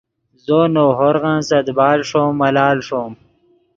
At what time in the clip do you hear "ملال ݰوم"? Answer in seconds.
2.41-3.11